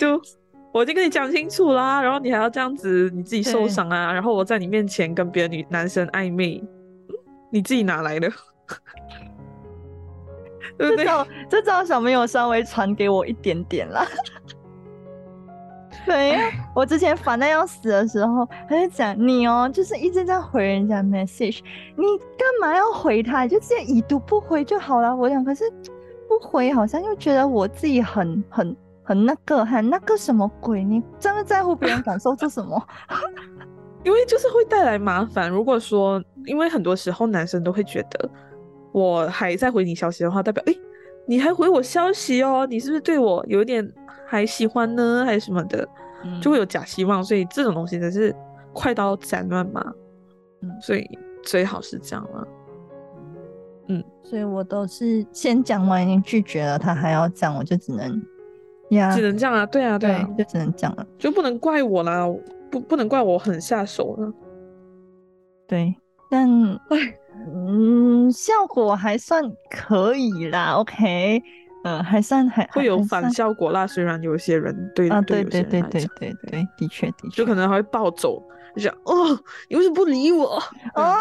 [0.00, 0.20] 就
[0.72, 6.68] 我已经跟你讲清楚啦，然后你还要这样子，你自己受伤啊，然后我在你面前跟别的女男生暧昧，嗯
[7.56, 8.28] 你自己拿来的？
[10.76, 11.06] 对不对？
[11.48, 14.06] 这招小朋友稍微传给我一点点啦。
[16.04, 21.60] 对，因为我之前烦的要死的时候，他就讲你哦，就是一直在回人家 message，
[21.96, 22.04] 你
[22.36, 23.44] 干嘛要回他？
[23.44, 25.16] 你就直接已读不回就好了。
[25.16, 25.64] 我想，可是
[26.28, 30.84] 不回好像又觉得我自己很很很那个，很那个什么鬼？
[30.84, 32.86] 你真的在乎别人感受做什么？
[34.04, 35.50] 因为就是会带来麻烦。
[35.50, 38.30] 如果说，因为很多时候男生都会觉得
[38.92, 40.78] 我还在回你消息的话，代表诶
[41.26, 43.86] 你还回我消息哦，你是不是对我有点
[44.26, 45.86] 还喜欢呢，还是什么的，
[46.40, 47.22] 就会有假希望。
[47.22, 48.34] 所以这种东西真是
[48.72, 49.80] 快刀斩乱麻。
[50.62, 51.06] 嗯所以
[51.42, 52.48] 最好是这样了。
[53.88, 58.22] 嗯所以我都是先讲完已经拒绝了，他还要讲，我就只能
[58.90, 61.06] 呀，只能这样啊，对啊，对啊，就只能讲了。
[61.18, 62.26] 就不能怪我啦，
[62.70, 64.32] 不不能怪我很下手了。
[65.68, 65.94] 对，
[66.30, 66.48] 但，
[67.46, 70.72] 嗯，效果还算可以啦。
[70.74, 71.42] OK，
[71.84, 73.86] 嗯，还算还会有反效果啦。
[73.86, 78.42] 虽然有些人对啊，对对对对对对，的确的确，就可能还会暴走，
[78.74, 80.60] 就想哦，你为什么不理我？
[80.94, 81.14] 哦，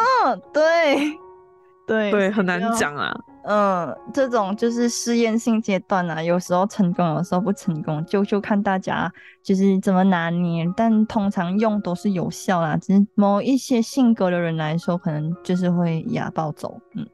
[0.53, 1.11] 对
[1.85, 3.15] 对对，很难讲啊。
[3.47, 9.12] 嗯，这种就是试验性阶段啊，有时候成功，有时候不成功，就就看大家
[9.43, 10.65] 就是怎么拿捏。
[10.75, 16.79] 但通常用都是有效啦，只是某一些性格的人来说，可能就是会哑暴走。
[16.95, 17.08] 嗯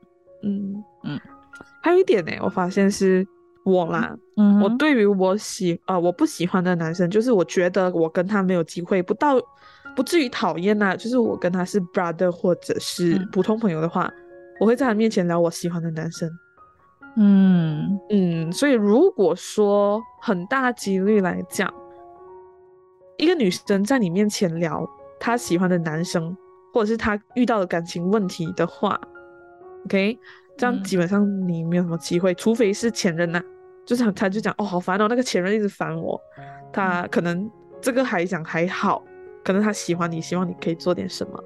[0.44, 1.20] 嗯嗯，
[1.82, 3.28] 还有一点呢、我发现是
[3.66, 9.36] 我啦，嗯，我对于我喜啊、我不喜欢的男生，就是我觉得我跟他没有机会，不到
[9.98, 14.10] 不至于讨厌呐，就是我跟他是 brother 或者是嗯普通朋友的话，
[14.62, 16.30] 我会在他面前聊我喜欢的男生。
[17.16, 21.74] 嗯嗯，所以如果说很大几率来讲，
[23.18, 24.88] 一个女生在你面前聊
[25.20, 26.38] 她喜欢的男生，
[26.72, 29.02] 或者是她遇到的感情问题的话
[29.86, 30.20] ，OK，
[30.56, 33.42] 这样嗯基本上你没有什么机会，除非是前任呐、
[33.84, 36.22] 就是他他就讲哦好烦哦，那个前任一直烦我，
[36.72, 37.50] 他可能
[37.82, 39.04] 这个还讲还好，
[39.44, 41.44] 可能他喜欢你，希望你可以做点什么。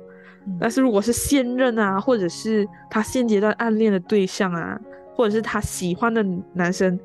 [0.48, 4.80] 嗯但是如果是现任啊，或者是他现阶段暗恋的对象啊，
[5.16, 7.00] 或者是他喜欢的男生，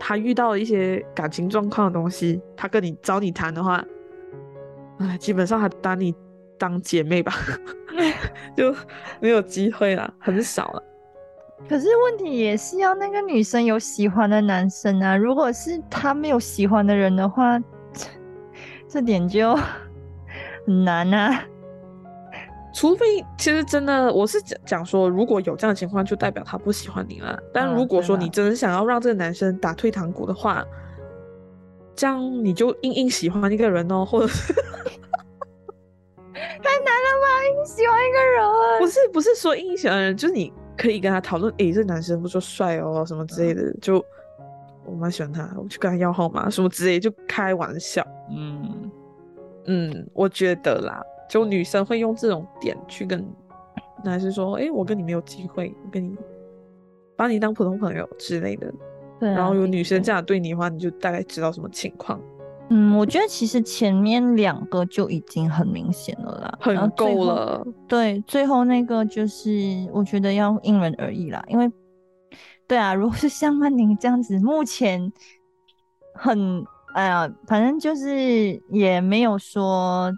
[0.00, 3.84] 他遇到了一些感情状况的东西，他跟你找你谈的话，
[4.98, 6.14] 哎，基本上还当你
[6.58, 7.32] 当姐妹吧，
[8.56, 8.74] 就
[9.20, 10.82] 没有机会了，很少了。
[11.68, 17.58] 可是问题也是要那个女生有喜欢的男生啊，如果是她没有喜欢的人的话，
[17.92, 18.06] 这
[18.88, 21.42] 这点就很难啊。
[22.76, 27.42] 除非其实真的，我是讲讲说，如果有这样的情况，就代表他不喜欢你了。
[27.50, 30.62] 但嗯如果说你真的想要让这个男生打退堂鼓的话，
[31.94, 34.52] 这样你就硬硬喜欢一个人哦，或者是
[36.34, 37.48] 太难了吧？
[37.48, 38.44] 硬喜欢一个人，
[38.78, 44.04] 不是不是说硬喜欢人，就是你可以跟他讨论，诶，这男生不错帅哦，什么之类的，就
[44.84, 48.06] 我蛮喜欢他，我去跟他要号码什么之类，就开玩笑。
[48.30, 48.90] 嗯，
[49.64, 53.24] 嗯，我觉得啦，就女生会用这种点去跟
[54.04, 56.16] 男生说，诶，我跟你没有机会，我跟你
[57.16, 58.72] 把你当普通朋友之类的。
[59.18, 59.34] 对啊。
[59.34, 62.20] 然后有女生这样对你的话，你就大概知道什么情况，
[62.70, 66.90] 嗯，我觉得其实前面两个就已经很明显了啦，很。
[66.90, 67.66] 够了。
[67.88, 69.50] 对，最后那个就是
[69.92, 71.70] 我觉得要因人而异啦，因为
[72.68, 75.12] 对啊，如果是像曼宁这样子，目前
[76.14, 80.12] 很哎呀，反正就是也没有说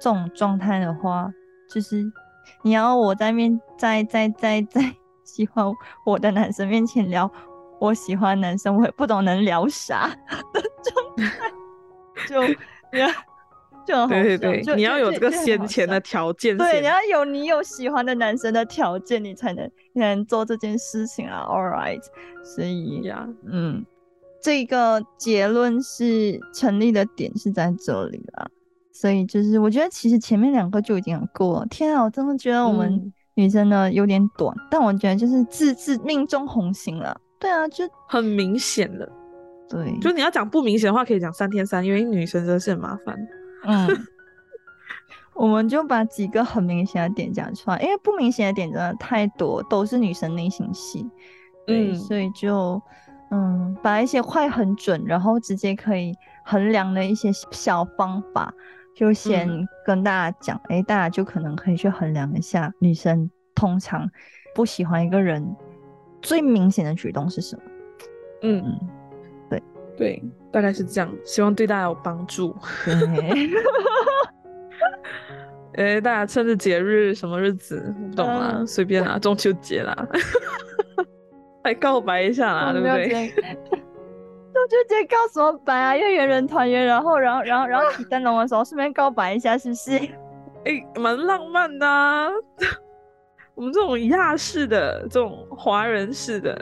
[0.00, 1.30] 这种状态的话，
[1.72, 2.02] 就是
[2.62, 4.80] 你要我在面在在在在
[5.24, 5.64] 喜欢
[6.04, 7.30] 我的男生面前聊
[7.78, 10.08] 我喜欢男生，我也不懂能聊啥
[10.52, 11.48] 的状态，
[12.26, 12.42] 就
[12.92, 13.08] 你要
[14.06, 21.44] 对对，对你要有这个先前的条件对，你要有你有喜欢的男生的条件，你才能你才能做这件事情啊。
[21.48, 22.00] All right，
[22.44, 23.26] 所以呀。
[23.44, 23.84] 嗯，
[24.40, 28.48] 这个结论是成立的点是在这里啦。
[29.00, 31.64] 所以就是我觉得其实前面两个就已经很够了。
[31.70, 37.18] 天啊，我真的觉得我们嗯女生呢有点短，但我觉得就是自自命中红心了。
[37.38, 39.10] 对啊，就很明显的，
[39.70, 43.16] 对，就你要讲不明显的话，可以讲三天三夜，因为女生真的是很麻烦。
[43.64, 43.88] 嗯，
[45.32, 51.08] 我们就把几个很明显的点讲出来，因为不明显的点真的太多，都是女生内心戏。
[51.66, 52.78] 对，嗯所以就
[53.30, 56.12] 嗯，把一些快很准，然后直接可以
[56.44, 58.52] 衡量的一些小方法，
[59.00, 64.06] 就先嗯跟大家讲，哎、大家就可能可以去衡量一下，女生通常
[64.54, 65.42] 不喜欢一个人
[66.20, 67.62] 最明显的举动是什么。
[68.42, 68.62] 嗯，
[69.50, 69.60] 嗯，
[69.96, 70.22] 对，
[70.52, 72.54] 大概是这样，希望对大家有帮助。
[72.84, 73.50] 对，
[75.96, 79.96] 哎，大家趁着节日什么日子，不懂啦，嗯随便啦，中秋节啦，
[81.64, 83.32] 来告白一下啦，对不对？
[84.60, 85.96] 中秋节告什么白啊？
[85.96, 89.96] 月圆人团圆，然后，然后，然后，然后提灯笼的时候顺便告白一下，是不是？
[90.64, 92.28] 哎，蛮浪漫的啊。
[93.56, 96.54] 我们这种亚式的、这种华人式的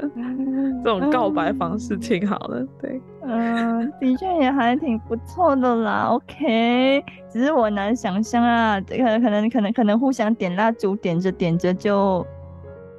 [0.83, 3.01] 这种告白方式挺好的，对。
[3.23, 6.09] 嗯，的确也还挺不错的啦。
[6.11, 12.27] OK，只是我难想象啊，这个可能可能可能互相点蜡烛，点着点着就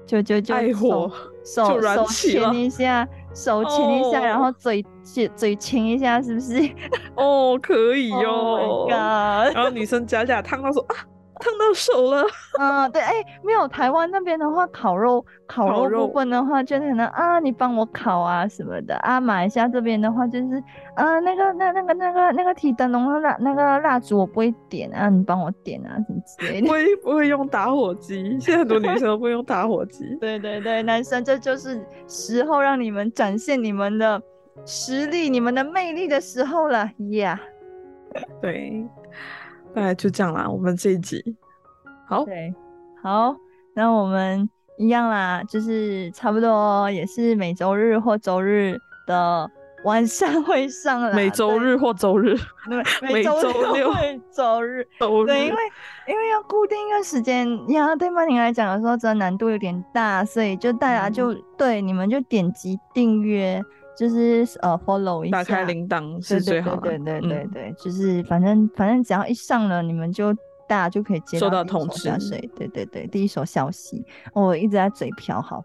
[0.05, 1.11] 就就就爱火
[1.43, 3.05] 手就燃手起了牵一下，
[3.43, 4.43] 手牵一下，然哦。
[4.45, 6.53] 后嘴嘴嘴亲一下，是不是？
[7.15, 9.55] 哦，可以 Oh 哟、my god！
[9.55, 10.95] 然后女生假假烫她说啊，
[11.39, 12.23] 烫到手了。
[12.59, 13.13] 嗯，对，哎，
[13.43, 19.19] 没有台湾那边的话，烤肉烤肉部分的话，就可能啊，你帮我烤啊什么的啊。
[19.19, 20.63] 马来西亚这边的话，就是
[20.95, 26.67] 啊，那个那那个那个那个提灯笼的蜡那个蜡烛我不会点啊，你帮我点啊什么之类的。
[26.67, 30.03] 不会不会用打火机，现在很多女生都不会用打火机。
[30.19, 34.21] 对对对，男生这就是时候让你们展现你们的
[34.65, 37.39] 实力、你们的魅力的时候了呀。
[38.41, 38.85] 对，
[39.73, 40.47] 大概就这样啦。
[40.49, 41.23] 我们这一集，
[42.07, 42.53] 好，对，
[43.01, 43.35] 好，
[43.75, 49.49] 那我们一样啦，就是差不多也是每周日或周日的
[49.85, 51.11] 晚上会上啦。
[51.13, 52.35] 每周日或周日，
[52.69, 53.93] 对，每 每周周六
[54.31, 54.87] 周日。
[54.99, 55.57] 周日对，因为
[56.07, 63.61] 因为要固定一个时间呀，对曼婷来讲，的时候真的难度有点大，所以就大家就、对你们就点击订阅，
[63.99, 66.81] 就是呃 follow 一下，打开铃铛是最好的。
[66.81, 70.33] 对对对对就是反正反正只要一上了，你们就
[70.69, 74.05] 大家就可以接收到通知下水，对对对，第一手消息。
[74.33, 75.61] 我一直在嘴瓢，好，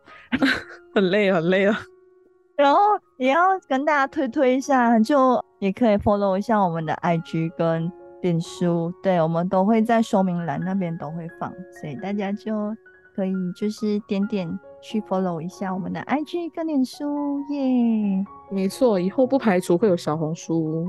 [0.93, 1.77] 很累很累了。
[2.59, 2.81] 然后
[3.19, 7.91] 也要跟大家推推一下，就也可以 follow 一下我们的 IG 跟
[8.23, 12.75] 脸书，对我们都会在说明栏那边都会放，所以大家就
[13.15, 14.49] 可以就是点点
[14.85, 18.23] 去 follow 一下我们的 IG 跟脸书耶。
[18.51, 20.87] 没错，以后不排除会有小红书。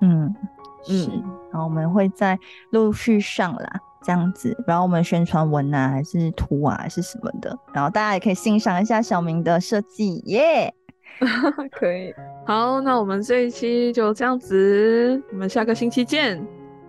[0.00, 0.34] 嗯，
[0.82, 1.22] 是，嗯
[1.52, 2.38] 然后我们会在
[2.70, 10.74] 陆续上啦，这样子，然后我们宣传文啊，还是图啊，还是什么的，然后大家也可以欣赏一下小明的设计，耶、
[11.70, 12.14] 可以。
[12.46, 16.42] 好，那我们这一期就这样子，我们下个星期见，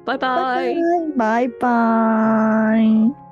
[0.05, 0.73] 拜拜拜
[1.17, 3.24] 拜拜拜。